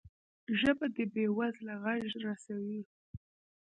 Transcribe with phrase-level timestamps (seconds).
[0.59, 2.81] ژبه د بې وزله غږ رسوي